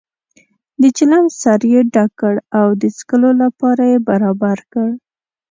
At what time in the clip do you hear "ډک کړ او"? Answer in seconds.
1.93-2.67